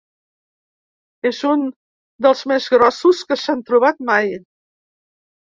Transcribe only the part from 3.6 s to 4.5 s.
trobat mai.